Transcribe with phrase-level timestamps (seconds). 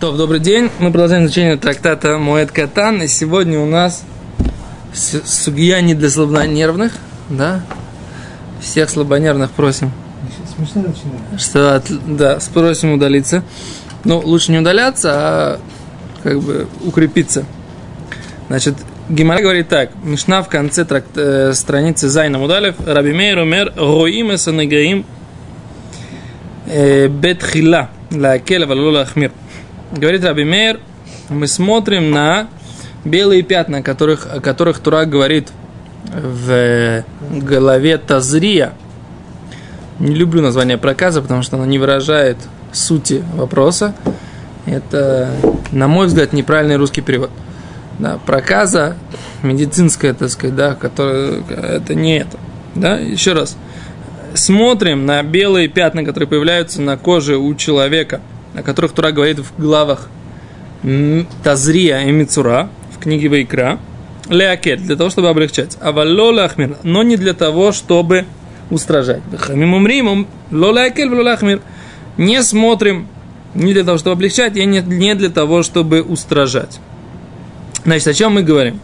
[0.00, 0.70] То, добрый день.
[0.78, 3.02] Мы продолжаем изучение трактата Моэд Катан.
[3.02, 4.04] И сегодня у нас
[4.92, 6.92] сугия не для слабонервных,
[7.30, 7.62] да?
[8.60, 9.90] Всех слабонервных просим.
[10.54, 11.40] Смешно начинает.
[11.40, 13.42] Что, от- да, просим удалиться.
[14.04, 15.60] Ну, лучше не удаляться, а
[16.22, 17.44] как бы укрепиться.
[18.48, 18.74] Значит,
[19.08, 19.90] Гимара говорит так.
[20.04, 22.76] Мишна в конце тракт, э, страницы Зайна Мудалев.
[22.86, 25.06] Раби Мейр умер Роим и Санагаим
[26.66, 27.88] э, Бетхила.
[28.10, 29.32] Лакель валу лахмир.
[29.96, 30.78] Говорит Раби Мейр,
[31.30, 32.48] мы смотрим на
[33.04, 35.48] белые пятна, которых, о которых Тура говорит
[36.12, 38.74] в голове Тазрия.
[39.98, 42.36] Не люблю название проказа, потому что оно не выражает
[42.72, 43.94] сути вопроса.
[44.66, 45.30] Это,
[45.72, 47.30] на мой взгляд, неправильный русский перевод.
[47.98, 48.96] Да, проказа
[49.42, 52.36] медицинская, так сказать, да, которая, это не это.
[52.74, 53.56] Да, еще раз.
[54.34, 58.20] Смотрим на белые пятна, которые появляются на коже у человека,
[58.56, 60.08] о которых Тура говорит в главах
[61.44, 63.78] Тазрия и Мицура в книге Вайкра.
[64.28, 65.76] Леакет, для того, чтобы облегчать.
[65.80, 68.26] А валола ахмир, но не для того, чтобы
[68.70, 69.22] устражать.
[69.38, 71.60] Хамим умрим, лола акель, лола ахмир.
[72.16, 73.06] Не смотрим
[73.54, 76.80] не для того, чтобы облегчать, и не, не для того, чтобы устражать.
[77.84, 78.80] Значит, о чем мы говорим?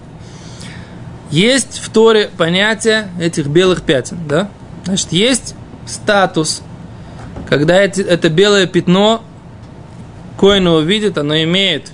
[1.31, 4.49] Есть в Торе понятие этих белых пятен, да?
[4.85, 6.63] Значит, есть статус,
[7.49, 9.25] когда эти, это белое пятно
[10.43, 11.93] Коин его видит, оно имеет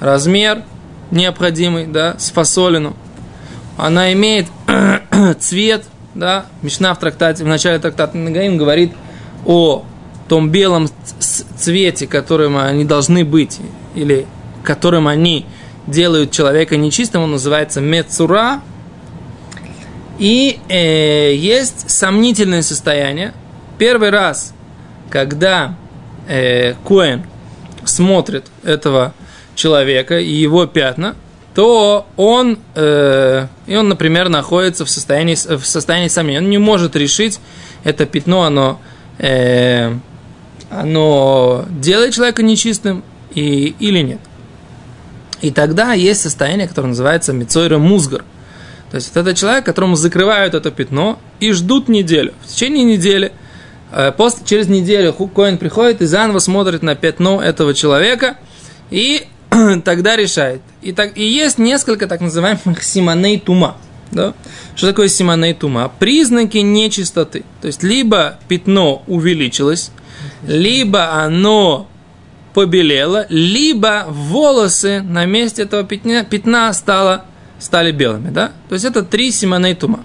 [0.00, 0.64] размер
[1.12, 2.96] необходимый, да, с фасолину.
[3.76, 4.48] Она имеет
[5.38, 5.84] цвет,
[6.16, 8.90] да, Мишна в трактате, в начале трактата Нагаим говорит
[9.46, 9.84] о
[10.26, 10.88] том белом
[11.20, 13.60] цвете, которым они должны быть,
[13.94, 14.26] или
[14.64, 15.46] которым они
[15.86, 18.60] делают человека нечистым, он называется мецура.
[20.18, 23.32] И э, есть сомнительное состояние.
[23.78, 24.52] Первый раз,
[25.08, 25.76] когда
[26.26, 27.26] э, Коэн
[27.84, 29.14] смотрит этого
[29.54, 31.16] человека и его пятна,
[31.54, 36.38] то он, э, и он, например, находится в состоянии, в состоянии сомнения.
[36.38, 37.40] Он не может решить,
[37.84, 38.80] это пятно, оно,
[39.18, 39.92] э,
[40.70, 43.04] оно делает человека нечистым
[43.34, 44.20] и, или нет.
[45.42, 48.24] И тогда есть состояние, которое называется мицойра музгар.
[48.90, 52.32] То есть это человек, которому закрывают это пятно и ждут неделю.
[52.44, 53.32] В течение недели,
[54.16, 58.38] после, через неделю Коин приходит и заново смотрит на пятно этого человека
[58.90, 59.26] и
[59.84, 60.62] тогда решает.
[60.80, 63.76] И, так, и есть несколько так называемых симоней тума.
[64.10, 64.34] Да?
[64.76, 65.90] Что такое симоней тума?
[65.98, 67.44] Признаки нечистоты.
[67.60, 69.90] То есть либо пятно увеличилось,
[70.46, 71.88] либо оно
[72.54, 77.24] побелело, либо волосы на месте этого пятна, пятна стало,
[77.58, 78.30] стали белыми.
[78.30, 78.52] Да?
[78.68, 80.04] То есть это три симоней тума.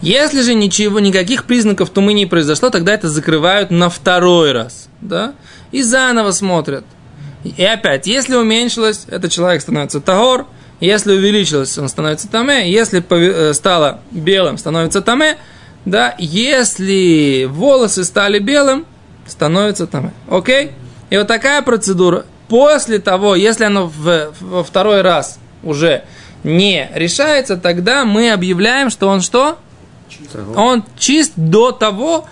[0.00, 4.88] Если же ничего, никаких признаков тумы не произошло, тогда это закрывают на второй раз.
[5.00, 5.34] Да?
[5.72, 6.84] И заново смотрят.
[7.44, 10.46] И опять, если уменьшилось, этот человек становится тагор,
[10.80, 15.36] если увеличилось, он становится таме, если пове- стало белым, становится таме,
[15.84, 18.86] да, если волосы стали белым,
[19.26, 20.12] становится таме.
[20.28, 20.72] Окей?
[21.10, 22.24] И вот такая процедура.
[22.48, 26.04] После того, если оно в, во второй раз уже
[26.42, 29.58] не решается, тогда мы объявляем, что он что?
[30.56, 32.26] Он чист до того,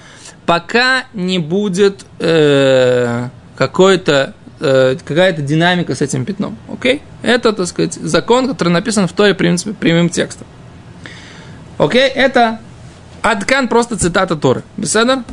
[0.47, 6.57] пока не будет э, какой-то э, какая-то динамика с этим пятном.
[6.73, 7.03] Окей?
[7.23, 10.47] Это, так сказать, закон, который написан в Торе принципе, прямым текстом.
[11.77, 12.09] Окей?
[12.09, 12.61] Это
[13.23, 14.63] Адкан просто цитата Торы.
[14.77, 15.25] Беседа?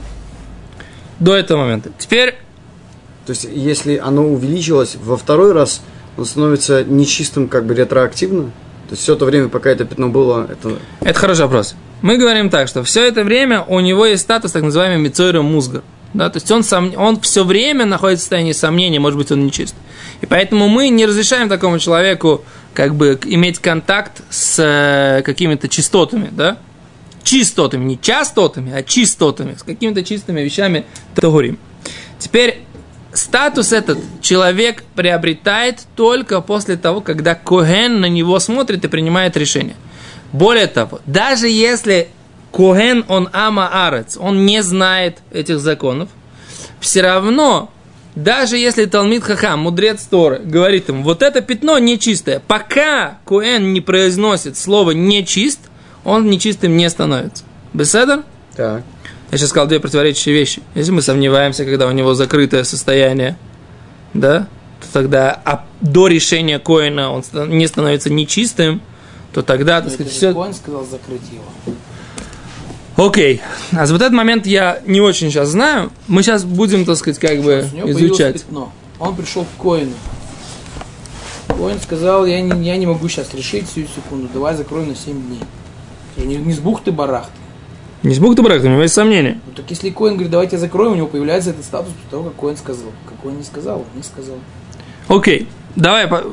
[1.19, 1.91] До этого момента.
[1.97, 2.35] Теперь
[3.25, 5.81] То есть, если оно увеличилось во второй раз,
[6.17, 8.51] он становится нечистым как бы ретроактивно?
[8.87, 10.77] То есть, все это время, пока это пятно было, это...
[11.01, 11.75] Это хороший вопрос.
[12.01, 15.81] Мы говорим так, что все это время у него есть статус так называемый Мицойра Музгар.
[16.13, 19.45] Да, то есть он, сам, он все время находится в состоянии сомнения, может быть, он
[19.45, 19.75] нечист.
[20.21, 26.29] И поэтому мы не разрешаем такому человеку как бы иметь контакт с э, какими-то частотами,
[26.31, 26.57] да?
[27.23, 30.85] Чистотами, не частотами, а чистотами, с какими-то чистыми вещами
[31.15, 31.57] Тагурим.
[32.17, 32.61] Теперь
[33.15, 39.75] статус этот человек приобретает только после того, когда Коген на него смотрит и принимает решение.
[40.31, 42.09] Более того, даже если
[42.51, 46.09] Коген, он ама арец, он не знает этих законов,
[46.79, 47.71] все равно,
[48.15, 53.81] даже если Талмит Хахам, мудрец Торы, говорит ему, вот это пятно нечистое, пока Коэн не
[53.81, 55.59] произносит слово нечист,
[56.03, 57.43] он нечистым не становится.
[57.73, 58.23] Беседер?
[58.55, 58.83] Так.
[59.35, 60.61] Я сейчас сказал две противоречащие вещи.
[60.75, 63.37] Если мы сомневаемся, когда у него закрытое состояние,
[64.13, 64.47] да,
[64.79, 68.79] то тогда а до решения Коина он не становится нечистым,
[69.33, 70.33] то тогда, так сказать, все...
[70.33, 71.75] Коин сказал закрыть его.
[72.95, 73.41] Окей.
[73.73, 75.91] А за вот этот момент я не очень сейчас знаю.
[76.07, 78.33] Мы сейчас будем, так сказать, как бы У него появилось изучать.
[78.35, 78.71] пятно.
[78.99, 79.95] Он пришел к Коину.
[81.49, 85.27] Коин сказал, я не, я не могу сейчас решить всю секунду, давай закрою на 7
[85.27, 85.41] дней.
[86.15, 87.33] Я не, не с бухты барахты.
[88.05, 89.39] Не с бухты барахты, у него есть сомнения.
[89.47, 92.35] Ну так если Коин говорит, давайте закроем, у него появляется этот статус после того, как
[92.35, 92.91] Коин сказал.
[93.09, 94.35] Как Коин не сказал, он не сказал.
[95.07, 96.23] Окей, давай, по-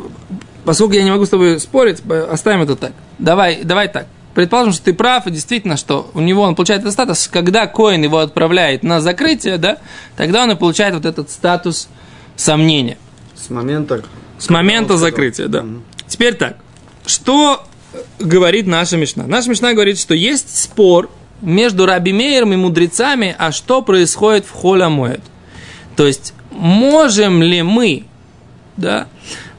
[0.67, 2.93] поскольку я не могу с тобой спорить, по- оставим это так.
[3.19, 4.07] Давай, давай так.
[4.35, 8.03] Предположим, что ты прав, и действительно, что у него он получает этот статус, когда коин
[8.03, 9.79] его отправляет на закрытие, да,
[10.17, 11.89] тогда он и получает вот этот статус
[12.37, 12.99] сомнения.
[13.35, 14.03] С момента...
[14.39, 15.63] С момента закрытия, да.
[15.63, 15.85] Мгм.
[16.07, 16.57] Теперь так.
[17.07, 17.65] Что
[18.19, 19.25] говорит наша Мишна?
[19.27, 21.09] Наша Мишна говорит, что есть спор
[21.43, 25.21] между Раби Мейером и мудрецами, а что происходит в Холя Моэд.
[25.97, 28.05] То есть, можем ли мы
[28.77, 29.09] да,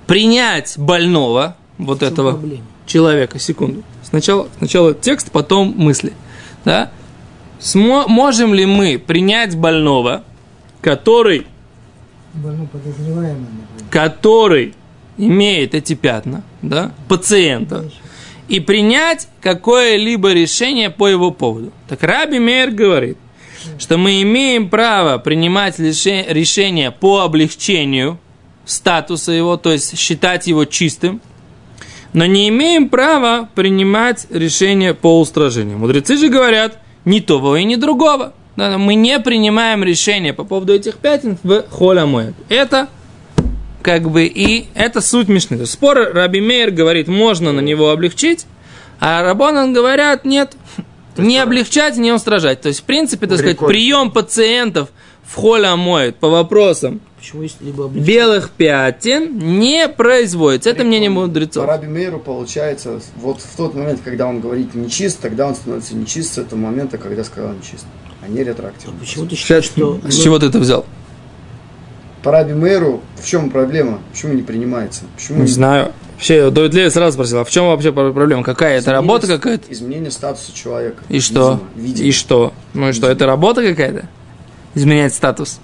[0.08, 2.64] принять больного, вот чем этого проблема?
[2.86, 3.84] человека, секунду.
[4.04, 6.14] Сначала, сначала текст, потом мысли.
[6.66, 6.92] Да?
[7.60, 10.24] Смо- можем ли мы принять больного,
[10.82, 11.46] который
[13.90, 14.74] который
[15.18, 17.90] имеет эти пятна, да, пациента,
[18.54, 21.72] и принять какое-либо решение по его поводу.
[21.90, 23.18] Так Раби Мейер говорит,
[23.80, 28.20] что мы имеем право принимать решение по облегчению
[28.64, 31.20] статуса его, то есть считать его чистым,
[32.14, 35.80] но не имеем права принимать решение по устражению.
[35.80, 38.34] Мудрецы же говорят, ни того и ни другого.
[38.56, 42.36] Мы не принимаем решение по поводу этих пятен в холя моет.
[42.50, 42.88] Это
[43.84, 45.66] как бы и это суть Мишны.
[45.66, 48.46] Спор Раби Мейер говорит, можно на него облегчить,
[49.00, 50.56] а Рабонан говорят, нет,
[51.18, 52.62] не облегчать, не устражать.
[52.62, 54.90] То есть, в принципе, так сказать, прием пациентов
[55.24, 60.70] в холя моет по вопросам Почему есть либо белых пятен не производится.
[60.70, 61.66] Это мнение По мудрецов.
[61.66, 66.34] Раби Мейру получается, вот в тот момент, когда он говорит нечист, тогда он становится нечист
[66.34, 67.86] с этого момента, когда сказал нечист,
[68.22, 69.00] а не ретроактивно.
[69.00, 70.02] Почему ты считаешь, что...
[70.06, 70.86] С чего ты это взял?
[72.24, 74.00] По Раби Мейру в чем проблема?
[74.12, 75.04] Почему не принимается?
[75.16, 75.92] Почему Не знаю.
[76.16, 78.44] Вообще, Давид Леви сразу спросил, а в чем вообще проблема?
[78.44, 79.74] Какая это Изменение- работа какая-то?
[79.74, 81.04] Изменение статуса человека.
[81.10, 81.60] И что?
[81.76, 82.08] Видимо, видимо.
[82.08, 82.54] И что?
[82.74, 84.08] Ну и что, это работа какая-то?
[84.74, 85.60] Изменять статус?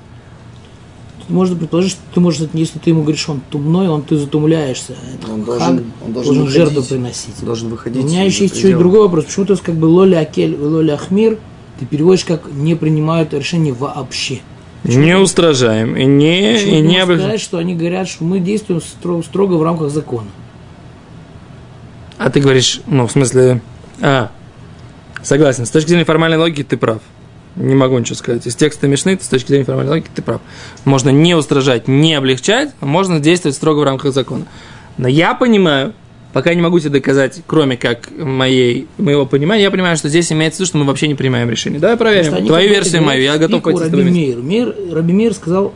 [1.29, 4.95] Можно предположить, что ты можешь, если ты ему говоришь, он тумной, он ты затумляешься.
[5.13, 6.89] Это Он должен, он должен, должен жертву выходить.
[6.89, 7.35] приносить.
[7.39, 8.03] Он должен У выходить.
[8.03, 8.79] меня еще есть еще и пределы.
[8.79, 9.25] другой вопрос.
[9.25, 11.37] Почему ты как бы лоли акель, лоли ахмир,
[11.79, 14.41] ты переводишь как не принимают решение вообще.
[14.95, 17.29] Не устражаем и не, Почему и не облегчаем.
[17.29, 20.27] сказать, что они говорят, что мы действуем строго, строго в рамках закона.
[22.17, 23.61] А ты говоришь, ну, в смысле...
[24.01, 24.31] А,
[25.23, 26.99] согласен, с точки зрения формальной логики ты прав.
[27.55, 28.45] Не могу ничего сказать.
[28.45, 30.41] Из текста Мишны, с точки зрения формальной логики, ты прав.
[30.85, 34.45] Можно не устражать, не облегчать, а можно действовать строго в рамках закона.
[34.97, 35.93] Но я понимаю,
[36.33, 40.57] пока не могу тебе доказать, кроме как моей, моего понимания, я понимаю, что здесь имеется
[40.57, 41.79] в виду, что мы вообще не принимаем решение.
[41.79, 42.45] Давай проверим.
[42.45, 44.11] Твою версию мою, я готов пойти с Раби тобой.
[44.11, 44.37] Мейр.
[44.37, 44.75] Мейр.
[44.91, 45.73] Раби Мейр сказал,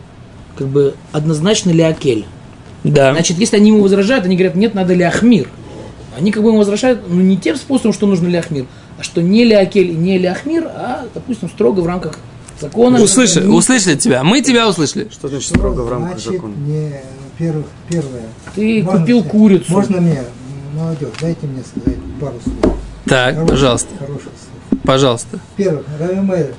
[0.57, 2.25] как бы, однозначно ли акель.
[2.83, 3.13] Да.
[3.13, 5.47] Значит, если они ему возражают, они говорят, нет, надо ли ахмир.
[6.17, 8.65] Они как бы ему возвращают, ну, не тем способом, что нужно ли ахмир,
[9.00, 12.19] а что не ли акель и не ли ахмир, а, допустим, строго в рамках
[12.61, 13.01] закона.
[13.01, 14.23] Услышали, Не- услышали тебя.
[14.23, 15.07] Мы тебя услышали.
[15.11, 16.53] Что значит строго в рамках Значит, закона?
[16.55, 16.91] не,
[17.31, 18.21] во-первых, первое.
[18.53, 19.31] Ты Можно купил сказать?
[19.31, 19.71] курицу.
[19.71, 20.23] Можно мне,
[20.73, 22.77] молодежь, дайте мне сказать пару слов.
[23.05, 24.81] Так, Хороших- пожалуйста, Хороших слов.
[24.83, 25.39] пожалуйста.
[25.57, 26.53] Первых, Рави Мейер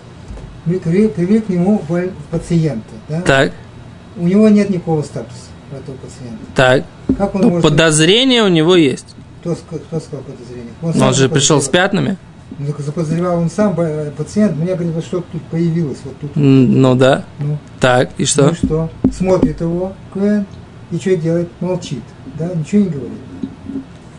[0.64, 1.82] привел, привел к нему
[2.30, 3.20] пациента, да?
[3.22, 3.52] Так,
[4.16, 5.36] У него нет никакого статуса
[5.72, 6.44] у этого пациента.
[6.54, 6.84] так.
[7.18, 7.62] Как он Ну, может...
[7.68, 9.14] подозрение у него есть.
[9.40, 10.72] Кто, кто сказал подозрение?
[10.80, 12.16] Но сам он же пришел с пятнами.
[12.58, 13.74] Ну, так заподозревал он сам,
[14.16, 16.30] пациент, мне говорит, вот что тут появилось, вот тут.
[16.36, 17.24] Ну да.
[17.40, 18.48] Ну, Так, и Ну что?
[18.50, 18.90] и что?
[19.12, 20.46] Смотрит его, Куэн,
[20.92, 21.48] и что делает?
[21.60, 22.02] Молчит,
[22.38, 23.18] да, ничего не говорит.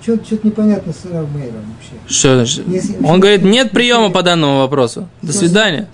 [0.05, 2.05] Что-то непонятно с Рав вообще.
[2.07, 2.45] Что
[3.03, 5.09] Он говорит, нет приема по данному вопросу.
[5.21, 5.87] До свидания.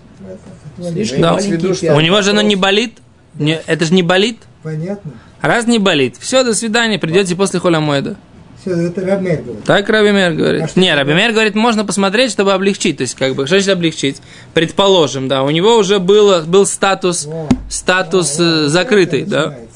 [0.78, 1.38] Слишком Да.
[1.40, 1.96] виду, что-.
[1.96, 2.98] У него же оно не болит.
[3.36, 4.40] Не- Это же не болит.
[4.64, 5.12] Понятно?
[5.42, 8.16] Раз не болит, все, до свидания, придете после холя Моэда.
[8.62, 9.64] Все, это Рав Мейер говорит.
[9.64, 10.70] Так Раби Мер А говорит.
[10.70, 10.98] что Не, это?
[11.00, 12.98] Раби Мер говорит, можно посмотреть, чтобы облегчить.
[12.98, 14.22] То есть, как бы, что значит облегчить?
[14.54, 19.48] Предположим, да, у него уже было, был статус, Во, статус э, вот закрытый, да.
[19.48, 19.71] начинается.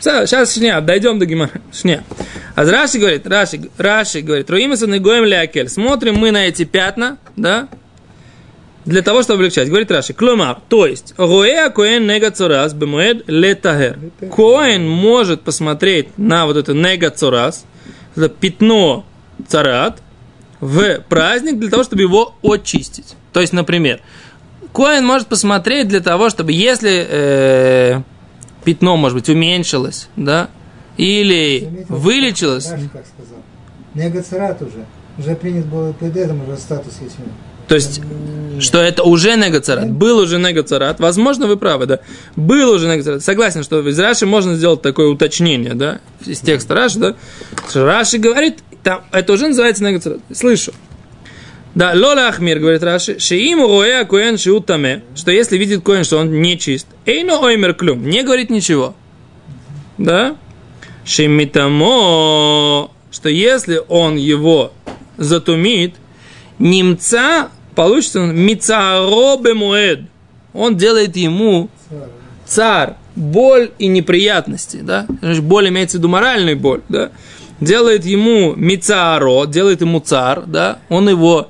[0.00, 1.60] Сейчас шня, дойдем до Гимара.
[1.72, 2.02] Шня.
[2.54, 5.68] А Раши говорит, Раши, Раши говорит, Руимаса Негоем Леакель.
[5.68, 7.68] Смотрим мы на эти пятна, да,
[8.86, 9.68] для того, чтобы облегчать.
[9.68, 13.98] Говорит Раши, клумар, то есть, Роэа Коэн Нега Цорас Бемуэд Летагер.
[14.34, 17.64] Коэн может посмотреть на вот это Нега Цорас,
[18.16, 19.04] это пятно
[19.48, 20.02] царат,
[20.60, 23.16] в праздник для того, чтобы его очистить.
[23.32, 24.00] То есть, например,
[24.72, 28.02] Коэн может посмотреть для того, чтобы если э,
[28.64, 30.50] пятно, может быть, уменьшилось, да,
[30.96, 33.42] или Заметил, вылечилось, Раши как сказал.
[33.94, 34.84] Негацерат уже.
[35.18, 37.32] Уже принят был ПД, там уже статус есть у него.
[37.70, 38.00] То есть,
[38.58, 39.90] что это уже негацарат.
[39.90, 40.98] Был уже негацарат.
[40.98, 42.00] Возможно, вы правы, да.
[42.34, 43.22] Был уже негацарат.
[43.22, 47.14] Согласен, что из Раши можно сделать такое уточнение, да, из текста Раши, да.
[47.72, 50.18] Раши говорит, там, это уже называется негацарат.
[50.32, 50.72] Слышу.
[51.74, 56.42] Да, Лола Ахмир, говорит Раши, Шииму Роя Коэн Шиутаме, что если видит Коэн, что он
[56.42, 58.94] не чист, Эйно Оймер Клюм, не говорит ничего.
[59.96, 60.36] Да?
[61.04, 64.72] Шимитамо, что если он его
[65.16, 65.94] затумит,
[66.58, 70.00] немца получится он мицаро бемуэд.
[70.52, 71.70] Он делает ему
[72.44, 75.06] цар, боль и неприятности, да?
[75.40, 77.10] Боль имеется в виду моральную боль, да?
[77.60, 80.78] Делает ему мицаро, делает ему цар, да?
[80.88, 81.48] Он его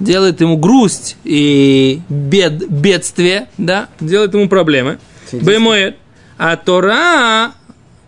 [0.00, 3.88] делает ему грусть и бед, бедствие, да?
[4.00, 4.98] Делает ему проблемы.
[5.32, 5.96] Бемуэд.
[6.38, 7.52] А Тора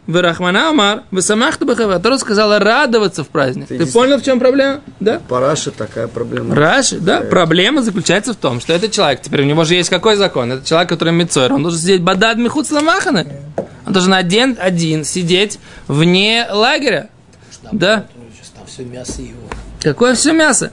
[0.06, 1.98] Верахмана Амар, Весамахта Бахава.
[1.98, 3.68] Тора сказала радоваться в праздник.
[3.68, 4.80] Ты понял, в чем проблема?
[5.00, 5.20] Да?
[5.28, 6.54] Параши такая проблема.
[6.54, 10.16] Раши, да, проблема заключается в том, что этот человек, теперь у него же есть какой
[10.16, 10.50] закон?
[10.50, 13.26] Это человек, который мецойр, он должен сидеть бадад михут сламахана.
[13.86, 17.10] Он должен один, один сидеть вне лагеря.
[17.72, 18.06] Да.
[18.66, 19.40] Все мясо его.
[19.80, 20.72] Какое все мясо?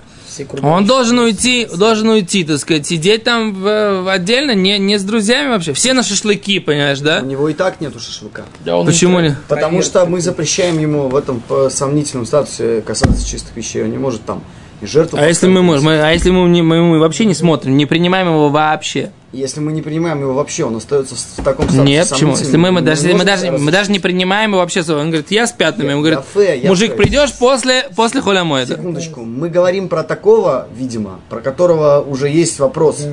[0.62, 5.04] Он должен уйти, должен уйти, так сказать, сидеть там в, в отдельно, не, не с
[5.04, 5.74] друзьями вообще.
[5.74, 7.22] Все на шашлыки, понимаешь, да?
[7.22, 8.46] У него и так нету шашлыка.
[8.64, 9.38] Да, он Почему не?
[9.48, 13.84] Потому что мы запрещаем ему в этом сомнительном статусе касаться чистых вещей.
[13.84, 14.44] Он не может там
[14.82, 15.18] и жертву.
[15.20, 18.28] А если мы можем, а если мы, не- мы, мы вообще не смотрим, не принимаем
[18.28, 19.12] его вообще?
[19.32, 22.32] Если мы не принимаем его вообще, он остается в таком статусе Нет, почему?
[22.32, 25.30] Если мы, мы даже, если мы, даже, мы даже не принимаем его вообще, он говорит,
[25.32, 26.68] я с пятнами, он говорит, яфе.
[26.70, 28.66] мужик, придешь после, после холямоя.
[28.66, 29.22] Секундочку.
[29.22, 33.06] Мы говорим про такого, видимо, про которого уже есть вопрос.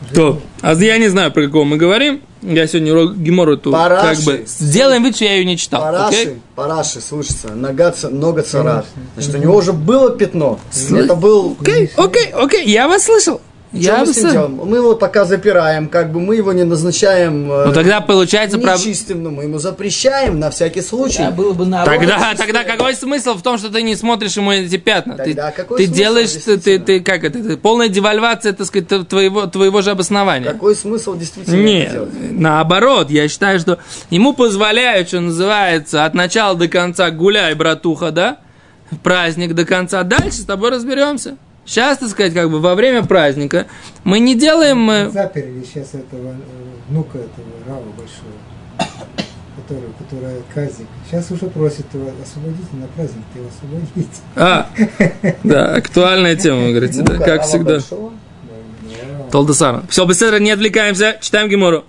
[0.00, 0.14] Да.
[0.14, 2.22] То, а я не знаю, про какого мы говорим.
[2.42, 3.16] Я сегодня урок
[3.58, 4.16] эту Параши.
[4.16, 5.82] как бы сделаем вид, что я ее не читал.
[5.82, 6.36] Параши, окей?
[6.54, 8.86] параши, слышится, нога, ца- нога царат.
[9.14, 10.58] Значит, у него уже было пятно.
[10.90, 11.54] Это был...
[11.60, 13.42] Окей, окей, окей, я вас слышал.
[13.72, 14.60] Что Я мы с ним?
[14.64, 18.80] Мы его пока запираем, как бы мы его не назначаем э, Ну тогда получается прав...
[18.80, 21.18] нечистым, но мы ему запрещаем на всякий случай.
[21.18, 22.00] Да, было бы наоборот.
[22.00, 25.16] Тогда, тогда какой смысл в том, что ты не смотришь ему эти пятна?
[25.16, 28.66] Тогда ты какой ты смысл, делаешь, ты, ты, ты- как это, ты- полная девальвация, так
[28.66, 30.50] сказать, твоего, твоего же обоснования.
[30.50, 32.10] Какой смысл действительно это Нет, делать?
[32.32, 33.78] наоборот, я считаю, что
[34.10, 38.38] ему позволяют, что называется, от начала до конца гуляй, братуха, да?
[39.04, 40.02] Праздник до конца.
[40.02, 41.36] Дальше с тобой разберемся.
[41.70, 43.66] Сейчас, так сказать, как бы во время праздника
[44.02, 44.90] мы не делаем...
[44.90, 46.34] э, Заперли сейчас этого э,
[46.88, 48.34] внука этого Рава большого,
[49.54, 50.88] который, который казик.
[51.08, 54.20] Сейчас уже просит его освободите на праздник, ты его освободите.
[54.34, 54.68] А,
[55.44, 57.78] да, актуальная тема, вы говорите, да, как всегда.
[59.30, 59.84] Толдасара.
[59.88, 61.84] Все, быстро, не отвлекаемся, читаем Гемору.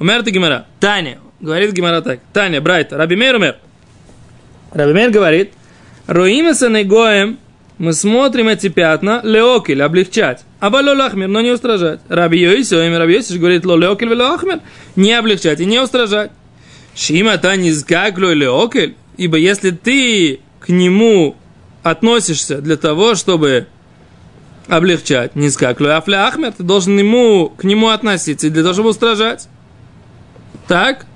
[0.00, 0.66] Умер ты Гемора.
[0.80, 2.20] Таня, говорит Гемора так.
[2.34, 3.56] Таня, Брайт, Раби Мейр умер.
[4.70, 5.54] Раби Мейр говорит,
[6.08, 7.38] Руимеса негоем,
[7.78, 10.44] мы смотрим эти пятна, леокель, облегчать.
[10.60, 12.00] А лахмир, но не устражать.
[12.08, 14.60] Раби Йоиси, умер Раби Йоиси говорит, ло леокель, лахмир,
[14.96, 16.30] не облегчать и не устражать.
[16.94, 21.36] Шима та низкаклю леокель, ибо если ты к нему
[21.82, 23.66] относишься для того, чтобы
[24.68, 25.32] облегчать.
[25.50, 29.48] Скаклю афля ахмер, ты должен ему, к нему относиться и для того, чтобы устражать.
[30.68, 31.06] Так?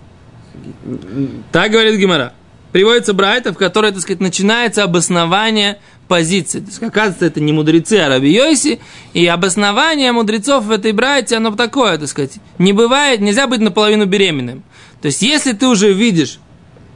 [1.52, 2.32] Так говорит Гимара.
[2.72, 6.60] Приводится Брайта, в так сказать, начинается обоснование позиции.
[6.60, 8.80] То есть, оказывается, это не мудрецы, а Раби Йоси,
[9.12, 14.06] и обоснование мудрецов в этой Брайте, оно такое, так сказать, не бывает, нельзя быть наполовину
[14.06, 14.64] беременным.
[15.00, 16.40] То есть, если ты уже видишь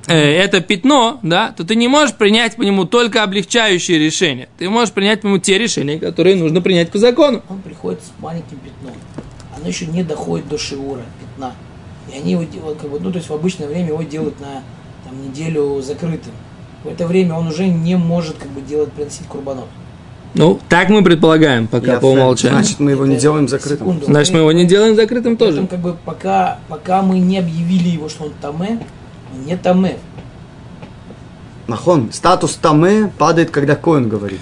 [0.09, 4.49] э, это пятно, да, то ты не можешь принять по нему только облегчающие решения.
[4.59, 7.42] Ты можешь принять по нему те решения, которые нужно принять по закону.
[7.49, 8.97] Он приходит с маленьким пятном.
[9.57, 11.54] Оно еще не доходит до шиура пятна.
[12.12, 14.62] И они его как бы, ну, то есть в обычное время его делают на
[15.04, 16.33] там, неделю закрытым.
[16.84, 19.66] В это время он уже не может как бы делать, приносить курбанот.
[20.34, 22.58] Ну, так мы предполагаем, пока Я по умолчанию.
[22.58, 23.78] Значит, мы его не Это делаем закрытым.
[23.78, 24.06] секунду.
[24.06, 25.66] Значит, мы его не делаем закрытым тоже.
[25.66, 28.80] Как бы, пока, пока мы не объявили его, что он таме,
[29.34, 29.98] он не таме.
[31.68, 34.40] Нахон, статус таме падает, когда Коин говорит.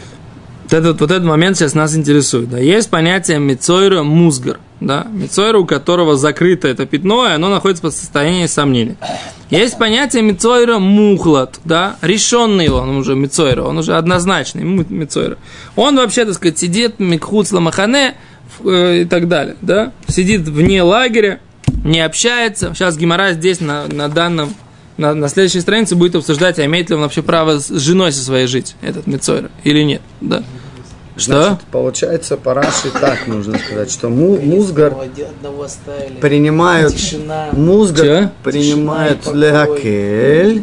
[0.65, 2.49] Вот этот, вот этот момент сейчас нас интересует.
[2.51, 2.59] Да.
[2.59, 4.61] Есть понятие мецойра музгар.
[4.81, 5.07] Да?
[5.11, 8.97] Мецойра, у которого закрыто это пятно, и оно находится под состоянием сомнения.
[9.51, 11.61] Есть понятие мецойра мухлад.
[11.65, 11.97] Да?
[12.01, 15.37] Решенный он уже мецойра, он уже однозначный мецойра.
[15.77, 18.15] Он вообще, так сказать, сидит микхуц ламахане
[18.65, 19.57] э, и так далее.
[19.61, 19.93] Да?
[20.09, 21.41] Сидит вне лагеря,
[21.85, 22.73] не общается.
[22.75, 24.55] Сейчас Гимара здесь на, на данном
[24.97, 28.23] на, на следующей странице будет обсуждать, а имеет ли он вообще право с женой со
[28.23, 30.03] своей жить, этот Мицойра, или нет.
[30.21, 30.43] Да.
[31.21, 31.43] Что?
[31.43, 34.95] Значит, получается, по Раши так нужно сказать, что му- Музгар
[36.21, 36.95] принимают...
[36.95, 37.49] Тишина.
[37.53, 38.31] Музгар Чё?
[38.43, 40.63] принимают леакель.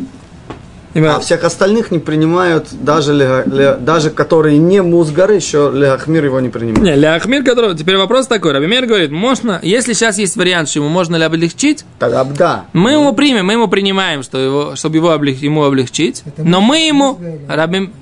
[0.95, 6.39] А всех остальных не принимают, даже, лега- ле- даже которые не музгары, еще Лехахмир его
[6.39, 6.83] не принимает.
[6.83, 7.75] Не, Ляхмир, который...
[7.75, 8.51] Теперь вопрос такой.
[8.53, 9.59] Рабимер говорит, можно...
[9.61, 12.65] Если сейчас есть вариант, что ему можно ли облегчить, Тогда да.
[12.73, 16.23] мы его примем, мы ему принимаем, что его, чтобы его облег- ему облегчить.
[16.25, 17.39] Это Но мы музгар ему...
[17.47, 17.93] Рабим...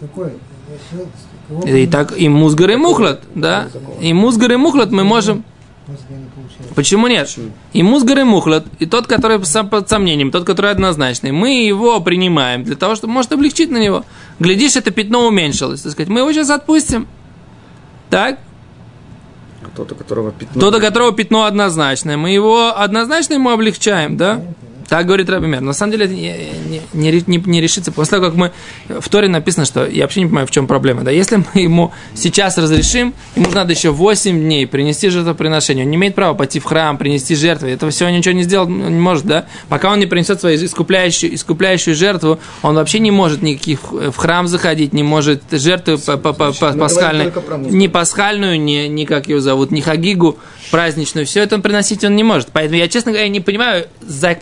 [0.00, 0.32] Какой?
[1.66, 3.68] И так и музгар и мухлад, да?
[4.00, 5.44] И музгар и мухлад мы можем...
[6.74, 7.28] Почему нет?
[7.72, 12.00] И музгар и мухлад, и тот, который сам под сомнением, тот, который однозначный, мы его
[12.00, 14.04] принимаем для того, чтобы может облегчить на него.
[14.38, 15.82] Глядишь, это пятно уменьшилось.
[15.82, 17.06] Так сказать, мы его сейчас отпустим.
[18.10, 18.38] Так?
[19.74, 20.60] Тот, у которого пятно.
[20.60, 24.42] Тот, у которого пятно однозначное, мы его однозначно ему облегчаем, да?
[24.88, 25.60] Так говорит Рабимер.
[25.60, 26.34] На самом деле это не,
[26.68, 27.92] не, не, не- не решится.
[27.92, 28.52] После того, как мы...
[29.00, 29.86] В Торе написано, что...
[29.86, 31.02] Я вообще не понимаю, в чем проблема.
[31.02, 31.10] Да?
[31.10, 35.84] Если мы ему сейчас разрешим, ему надо еще 8 дней принести жертвоприношение.
[35.84, 37.70] Он не имеет права пойти в храм, принести жертвы.
[37.70, 39.46] Этого всего ничего не сделать не может, да?
[39.68, 44.46] Пока он не принесет свою искупляющую, искупляющую жертву, он вообще не может никаких в храм
[44.48, 47.32] заходить, не может жертву по- по- по- по- говорим пасхальной,
[47.70, 50.38] ни пасхальную, ни, ни как ее зовут, ни хагигу
[50.70, 52.48] праздничную, все это он приносить он не может.
[52.52, 54.34] Поэтому я, честно говоря, не понимаю, за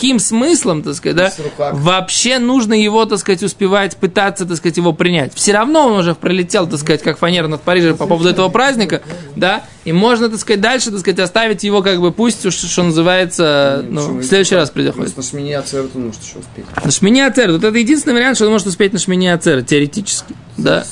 [0.00, 4.94] каким смыслом, так сказать, да, вообще нужно его, так сказать, успевать пытаться, так сказать, его
[4.94, 5.34] принять.
[5.34, 9.02] Все равно он уже пролетел, так сказать, как фанера над Парижем по поводу этого праздника,
[9.36, 12.82] да, и можно, так сказать, дальше, так сказать, оставить его, как бы, пусть, уж, что
[12.82, 14.18] называется, ну, Почему?
[14.20, 14.94] в следующий раз придет.
[14.94, 16.64] Просто на шмине Ацерет он может еще успеть.
[16.82, 17.52] На шмине ацер.
[17.52, 20.34] Вот это единственный вариант, что он может успеть на шмине ацер, теоретически.
[20.56, 20.82] Да.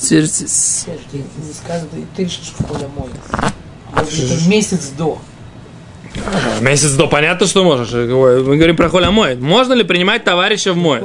[0.00, 3.08] Те- с- Серж, ты поле мой.
[4.48, 5.18] Месяц до.
[6.60, 7.92] Месяц до, понятно, что можешь.
[7.92, 9.36] Ой, Мы говорим про холя мой.
[9.36, 11.00] Можно ли принимать товарища в мой?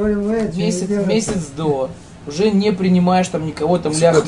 [0.56, 1.90] Месяц, месяц до.
[2.28, 4.24] Уже не принимаешь там никого там ляху.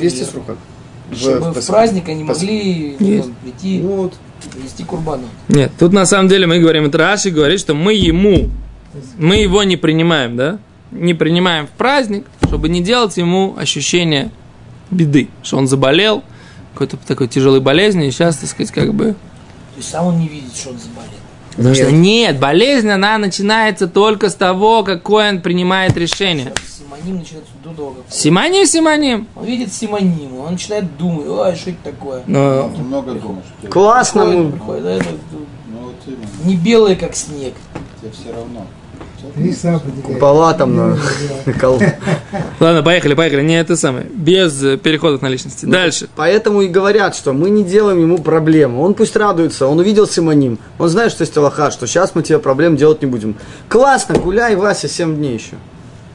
[1.14, 4.14] Чтобы в, праздник они могли ну, прийти вот.
[4.54, 5.24] принести курбану.
[5.50, 8.50] Нет, тут на самом деле мы говорим, это Раши говорит, что мы ему,
[9.18, 10.60] мы его не принимаем, да?
[10.92, 14.32] Не принимаем в праздник, чтобы не делать ему ощущение
[14.90, 16.24] беды, что он заболел,
[16.74, 19.16] какой-то такой тяжелой болезнью, и сейчас, так сказать, как бы...
[19.82, 21.10] Есть сам он не видит, что он заболел.
[21.56, 26.54] Потому что нет, болезнь, она начинается только с того, какое он принимает решение.
[26.78, 29.28] Симоним начинается до того, как Симоним, симоним.
[29.36, 32.24] он видит симоним, он начинает думать, ой, что это такое.
[32.28, 33.46] Но Ты много думаешь.
[33.72, 34.26] Классно.
[34.26, 35.06] Приходит, ну, приходит, а это
[35.68, 37.54] Ну вот именно, не белое, как снег.
[38.02, 38.66] тебе все равно.
[40.04, 40.98] Купола там на.
[42.60, 43.42] Ладно, поехали, поехали.
[43.42, 44.06] Не это самое.
[44.06, 45.66] Без э, переходов на личности.
[45.66, 46.10] Дальше.
[46.16, 48.82] Поэтому и говорят, что мы не делаем ему проблему.
[48.82, 50.60] Он пусть радуется, он увидел Симоним.
[50.80, 53.36] Он знает, что есть Аллаха, что сейчас мы тебе проблем делать не будем.
[53.70, 55.56] Классно, гуляй, Вася, 7 дней еще.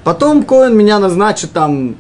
[0.05, 1.97] Потом Коэн меня назначит там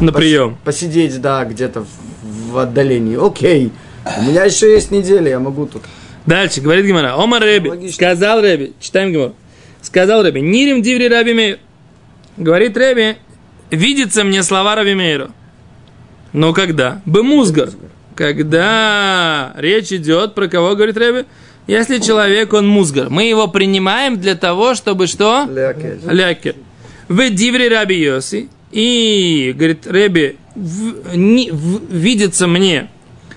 [0.00, 0.56] На прием.
[0.64, 1.84] посидеть, да, где-то
[2.22, 3.18] в, отдалении.
[3.24, 3.72] Окей.
[4.18, 5.82] У меня еще есть неделя, я могу тут.
[6.26, 7.14] Дальше, говорит Гимара.
[7.20, 7.90] Омар Реби.
[7.90, 8.72] Сказал Реби.
[8.80, 9.34] Читаем Гимару.
[9.90, 10.40] Сказал Реби.
[10.40, 11.58] Нирим диври Раби Мейр.
[12.36, 13.16] Говорит Реби.
[13.70, 15.30] Видится мне слова Раби Мейра.
[16.32, 17.02] Но когда?
[17.06, 17.70] Бемузгар.
[18.14, 21.24] Когда речь идет про кого, говорит Реби?
[21.66, 23.10] Если человек, он музгар.
[23.10, 25.46] Мы его принимаем для того, чтобы что?
[26.08, 26.54] Лякер.
[27.08, 28.48] В дивре Раби Йоси.
[28.70, 29.86] И, говорит,
[30.54, 32.88] в- видится мне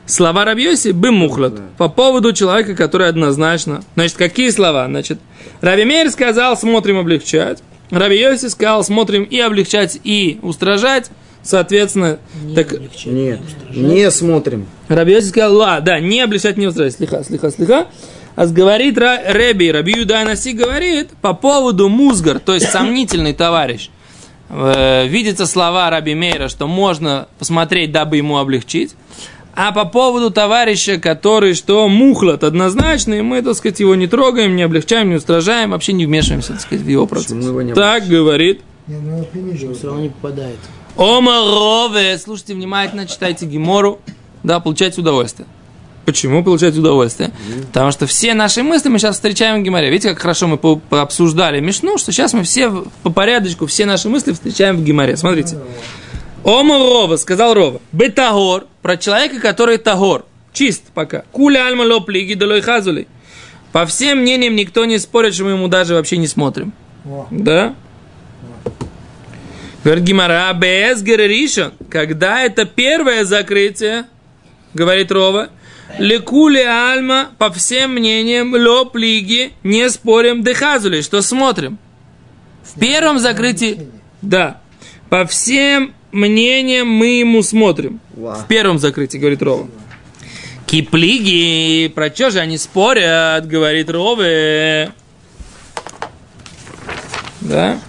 [0.06, 3.84] слова Раби Йоси бымухлад по поводу человека, который однозначно.
[3.96, 4.86] Значит, какие слова?
[4.88, 5.20] Значит,
[5.62, 7.64] Раби Мейр сказал, смотрим облегчать.
[7.90, 11.10] Раби Йоси сказал, смотрим и облегчать, и устражать.
[11.42, 13.40] Соответственно, Не так облегчать, Нет,
[13.72, 14.66] не смотрим.
[14.88, 16.96] Раби Йоси сказал, ла, да, не облегчать, не устражать.
[16.96, 17.88] Слиха, слиха, слиха.
[18.36, 23.90] А говорит Реби, Раби Юдай Наси говорит по поводу музгар, то есть сомнительный товарищ.
[24.50, 28.96] Э, видятся слова Раби Мейра, что можно посмотреть, дабы ему облегчить.
[29.56, 34.64] А по поводу товарища, который что мухлот однозначный, мы, так сказать, его не трогаем, не
[34.64, 37.32] облегчаем, не устражаем, вообще не вмешиваемся, так сказать, в его процесс.
[37.32, 39.76] Его не Так говорит Не, ну примерю.
[39.76, 40.58] Все равно не попадает.
[40.98, 42.18] Омарове.
[42.18, 44.00] Слушайте внимательно, читайте Гемору.
[44.44, 45.48] Да, получайте удовольствие.
[46.06, 47.32] Почему получать удовольствие?
[47.68, 49.90] Потому что все наши мысли мы сейчас встречаем в Геморе.
[49.90, 54.10] Видите, как хорошо мы по- пообсуждали Мишну, что сейчас мы все по порядочку, все наши
[54.10, 55.16] мысли встречаем в Геморе.
[55.16, 55.58] Смотрите.
[56.44, 57.82] Ома Рова, сказал Рова.
[57.92, 60.26] Бетагор, про человека, который тагор.
[60.52, 61.24] Чист пока.
[61.32, 63.08] Куля альма ло плиги долой хазули.
[63.72, 66.74] По всем мнениям никто не спорит, что мы ему даже вообще не смотрим.
[67.06, 67.76] О, Да?
[69.84, 74.06] Говорит Гимара, без Гереришон, когда это первое закрытие,
[74.74, 75.50] говорит Рова,
[75.98, 81.78] Лекули Альма, по всем мнениям, ло плиги, не спорим дехазули, что смотрим.
[82.64, 83.90] В первом закрытии,
[84.22, 84.62] да,
[85.10, 88.00] по всем мнениям мы ему смотрим.
[88.14, 88.36] Ва.
[88.36, 89.68] В первом закрытии, говорит Рова.
[90.66, 94.94] Киплиги, про что же они спорят, говорит Рове.
[97.42, 97.80] Да?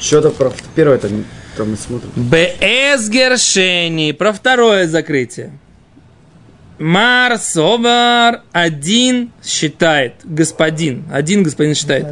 [0.00, 1.24] Что-то про первое там,
[1.56, 2.10] там мы смотрим.
[2.16, 4.12] БС Гершени.
[4.12, 5.58] Про второе закрытие.
[6.78, 10.14] Мар Собар один считает.
[10.24, 11.04] Господин.
[11.10, 12.06] Один господин считает.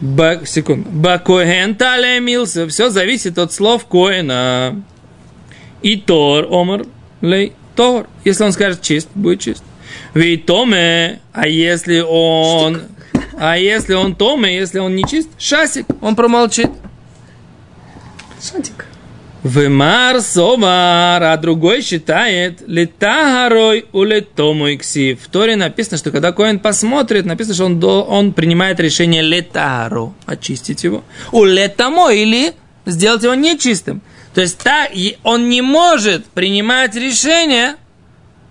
[0.00, 0.88] Ба, секунду.
[0.90, 2.68] Бакоген талемился.
[2.68, 4.82] Все зависит от слов Коэна.
[5.82, 6.86] И Тор, Омар,
[7.20, 8.06] лей, Тор.
[8.24, 9.62] Если он скажет чист, будет чист.
[10.14, 12.82] Ведь Томе, а если он...
[13.36, 16.70] А если он Томе, если он не чист, шасик, он промолчит.
[18.40, 18.86] Шатик.
[19.44, 25.14] Вемар Сомар, а другой считает летагарой у летому икси.
[25.14, 30.14] В Торе написано, что когда Коин посмотрит, написано, что он, до- он принимает решение летару,
[30.24, 31.04] очистить его.
[31.30, 32.54] У летамо или
[32.86, 34.00] сделать его нечистым.
[34.34, 37.76] То есть та, и он не может принимать решение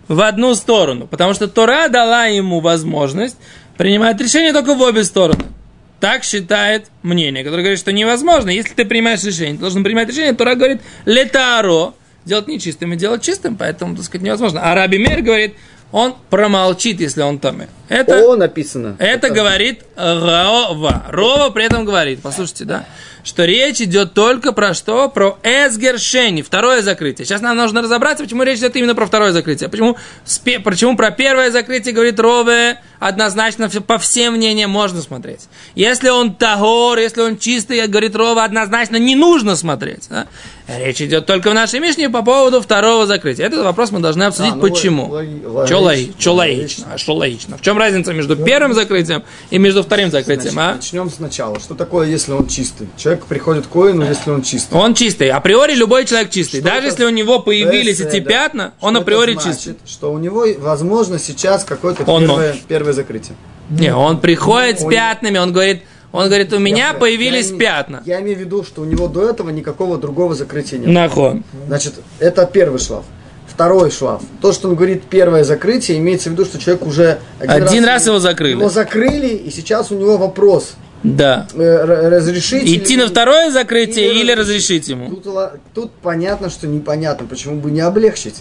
[0.08, 3.38] в одну сторону, потому что Тора дала ему возможность
[3.78, 5.46] принимать решение только в обе стороны.
[6.04, 8.50] Так считает мнение, которое говорит, что невозможно.
[8.50, 10.34] Если ты принимаешь решение, ты должен принимать решение.
[10.34, 14.60] Тора говорит, летаро, делать нечистым и делать чистым, поэтому, так сказать, невозможно.
[14.62, 15.56] А Раби Мер говорит,
[15.94, 17.70] он промолчит, если он томе.
[17.88, 18.96] Это, О, написано.
[18.98, 21.04] это говорит Рова.
[21.10, 22.86] Рова при этом говорит, послушайте, да,
[23.24, 25.08] что речь идет только про что?
[25.08, 27.26] Про эсгершени, второе закрытие.
[27.26, 29.70] Сейчас нам нужно разобраться, почему речь идет именно про второе закрытие.
[29.70, 35.42] Почему, спе- почему про первое закрытие говорит Рове, однозначно по всем мнениям можно смотреть.
[35.76, 40.08] Если он тагор, если он чистый, говорит Рова, однозначно не нужно смотреть.
[40.10, 40.26] да.
[40.68, 43.46] Речь идет только в нашей Мишне по поводу второго закрытия.
[43.48, 45.08] Этот вопрос мы должны обсудить, А, ну, почему.
[45.10, 45.50] логично,
[45.82, 46.32] логично?
[46.32, 46.86] логично?
[46.94, 47.58] А что логично?
[47.58, 50.58] В чем разница между первым закрытием и между вторым закрытием?
[50.58, 50.76] А?
[50.76, 51.60] Начнем сначала.
[51.60, 52.88] Что такое, если он чистый?
[52.98, 54.74] Человек приходит к коину, если он чистый.
[54.76, 55.30] Он чистый.
[55.32, 56.62] Априори любой человек чистый.
[56.62, 56.88] Что Даже это?
[56.88, 58.10] если у него появились Беседа.
[58.18, 59.54] эти пятна, он априори значит?
[59.56, 59.76] чистый.
[59.86, 63.36] Что у него, возможно, сейчас какое-то первое, первое закрытие.
[63.70, 67.58] Не, он приходит с Он- пятнами, он говорит, он говорит, у меня Я- появились я
[67.58, 68.04] пятна.
[68.06, 70.88] Я имею в виду, что у него до этого никакого другого закрытия нет.
[70.88, 71.44] Нахон.
[71.68, 73.04] Значит, это первый шлаф.
[73.48, 74.22] Второй шлаф.
[74.42, 78.20] То, что он говорит первое закрытие, имеется в виду, что человек уже Один раз его
[78.20, 78.52] закрыли.
[78.52, 80.76] Его закрыли, и сейчас у него вопрос.
[81.04, 81.48] Да.
[81.54, 85.10] э, разрешить Идти или- на второе закрытие или или разрешить ему?
[85.10, 85.26] Тут,
[85.74, 88.36] тут понятно, что непонятно, почему бы не облегчить.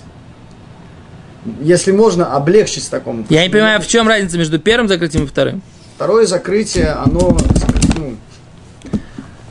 [1.60, 3.26] Если можно облегчить такому.
[3.28, 5.60] Я не понимаю, в чем разница между первым закрытием и вторым.
[5.96, 7.36] Второе закрытие, оно
[7.96, 8.16] ну,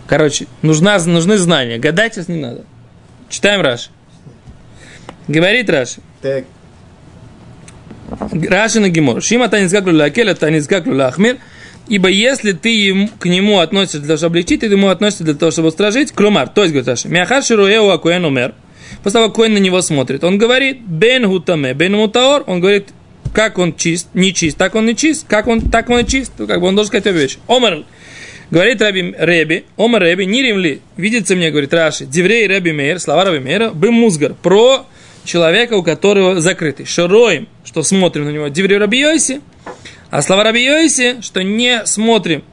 [0.08, 1.78] Короче, нужна, нужны знания.
[1.78, 2.66] Гадать сейчас не надо.
[3.30, 3.90] Читаем Раши.
[5.28, 6.02] Говорит Раши.
[6.22, 6.44] так,
[8.32, 9.22] Раши на Гемор.
[9.22, 11.38] Шима танизгаклю лакеля танизгаклю лахмир.
[11.88, 15.24] Ибо если ты ему, к нему относишься для того, чтобы облегчить, ты к нему относишься
[15.24, 16.12] для того, чтобы устражить.
[16.12, 18.54] Клумар, то есть, говорит Раши, мяхар шируэу акуэн умер.
[19.04, 22.90] После того, как Коэн на него смотрит, он говорит, бен гутаме, бен мутаор, он говорит,
[23.34, 26.34] как он чист, не чист, так он не чист, как он, так он и чист,
[26.38, 27.38] Ну, как бы он должен сказать обе вещи.
[27.48, 27.84] Омар,
[28.50, 33.26] говорит Раби Реби, Омар Реби, не римли, видится мне, говорит Раши, Диврей Реби Мейр, слова
[33.26, 34.86] Раби Мейра, бы музгар, про
[35.24, 36.86] человека, у которого закрытый.
[36.86, 39.42] Широем, что смотрим на него, Диврей Раби Йоси,
[40.10, 42.44] а слова Раби Йоси, что не смотрим,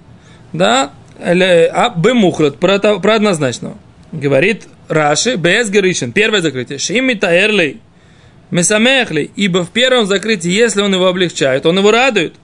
[0.52, 3.76] да, а бемухрат, про, про однозначного.
[4.12, 7.80] Говорит Раши, без Геришин, первое закрытие, Шими Таэрлей,
[8.50, 12.34] Месамехли, ибо в первом закрытии, если он его облегчает, он его радует.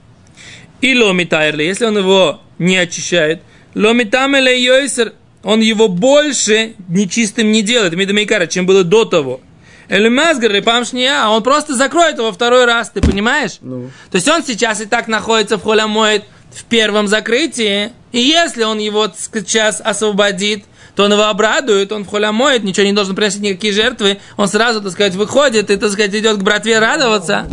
[0.81, 3.41] И ломитайрли, если он его не очищает,
[3.73, 5.13] ломитамеле йойсер,
[5.43, 9.41] он его больше нечистым не делает, мидамейкара, чем было до того.
[9.89, 13.57] Элемазгар или памшния, а он просто закроет его второй раз, ты понимаешь?
[13.61, 13.91] Ну.
[14.09, 18.79] То есть он сейчас и так находится в холямоид в первом закрытии, и если он
[18.79, 20.63] его сейчас освободит,
[20.95, 24.81] то он его обрадует, он в холямоид, ничего не должен приносить никакие жертвы, он сразу,
[24.81, 27.47] так сказать, выходит и, так сказать, идет к братве радоваться.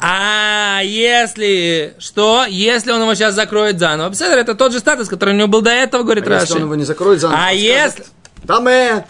[0.00, 5.34] А если что, если он его сейчас закроет заново, Беседер, это тот же статус, который
[5.34, 6.42] у него был до этого, говорит а Раши.
[6.44, 8.04] если он его не закроет заново, А если...
[8.46, 9.04] Там э,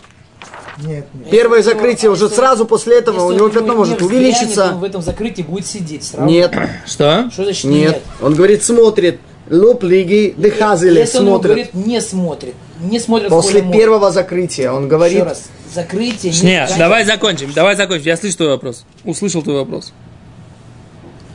[0.79, 1.31] Нет, нет.
[1.31, 4.69] первое Если он- закрытие уже если сразу после этого, у него пятно может увеличиться.
[4.73, 6.27] он в этом закрытии будет сидеть сразу.
[6.27, 6.55] Нет,
[6.87, 7.29] Что?
[7.31, 7.93] Что значит нет.
[7.97, 8.03] нет?
[8.23, 9.21] Он говорит, смотрит.
[9.51, 11.47] Луп лиги, дехазели Если он смотрит.
[11.55, 16.71] говорит, не смотрит, не смотрит в После первого закрытия он говорит, Еще раз, закрытие Нет,
[16.71, 18.07] не давай закончим, давай закончим.
[18.07, 18.85] Я слышу твой вопрос.
[19.05, 19.93] Услышал твой вопрос.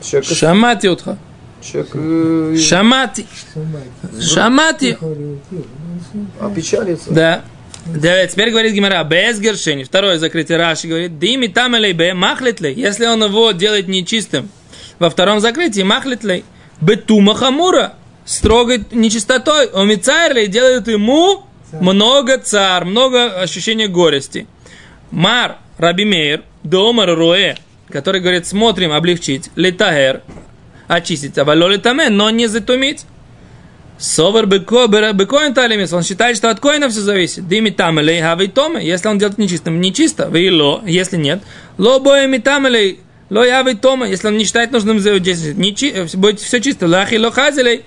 [0.01, 1.17] человек, Шамати утха.
[1.61, 3.25] человек Шамати.
[4.19, 4.97] Шамати.
[6.39, 7.11] опечалится.
[7.11, 7.43] Да.
[7.85, 9.83] Да, теперь говорит Гимара, без гершени.
[9.83, 12.73] Второе закрытие Раши говорит, дими там бе махлитлей.
[12.73, 14.49] Если он его делает нечистым
[14.99, 16.45] во втором закрытии, махлитлей.
[16.79, 17.95] Бетума хамура.
[18.25, 19.67] Строгой нечистотой.
[19.73, 24.47] Омицайрлей делает ему много цар, много ощущения горести.
[25.11, 27.55] Мар Раби Мейр, Домар Руэ,
[27.89, 30.21] который говорит, смотрим, облегчить, летагер,
[30.87, 33.05] очистить, а летаме, но не затумить.
[33.97, 37.47] Совар бекоин талимис, он считает, что от коина все зависит.
[37.47, 40.29] Дими там или хави тома, если он делает нечистым, нечисто.
[40.29, 41.41] Вы ло, если нет.
[41.77, 46.39] Ло боеми там или ло яви тома, если он не считает нужным сделать нечи, будет
[46.39, 46.87] все чисто.
[46.87, 47.85] Лахи ло хазилей,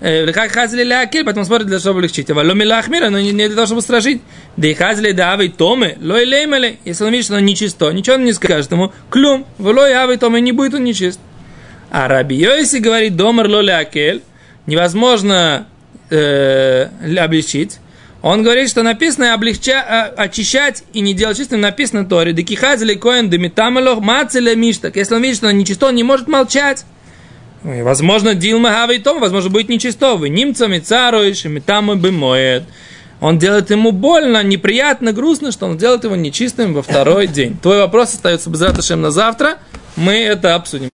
[0.00, 2.30] как хазили ля акель, поэтому смотрит для того, чтобы облегчить.
[2.30, 4.22] А ло милахмира, но не для того, чтобы стражить.
[4.56, 7.90] Да и хазили да ави томы, ло и леймели, если он видит, что он нечисто,
[7.90, 11.20] ничего он не скажет ему, клюм, в ло и ави томы, не будет он нечист.
[11.90, 14.22] А Раби Йоси говорит, домар ло ля акель,
[14.66, 15.66] невозможно
[16.08, 17.78] э, облегчить.
[18.22, 22.32] Он говорит, что написано облегча, э, очищать и не делать чистым, написано Торе.
[22.32, 24.96] Декихазили коэн демитамелох мацеле миштак.
[24.96, 26.84] Если он видит, что он нечисто, он не может молчать.
[27.64, 30.14] И, Возможно, Дилма Хава и Том, возможно, будет нечисто.
[30.14, 32.64] Вы немцами царуешь, и метамы бы моет.
[33.20, 37.58] Он делает ему больно, неприятно, грустно, что он делает его нечистым во второй день.
[37.58, 39.58] Твой вопрос остается без на завтра.
[39.96, 40.90] Мы это обсудим.